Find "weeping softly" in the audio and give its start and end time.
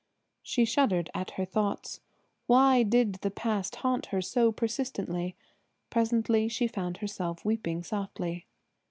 7.45-8.47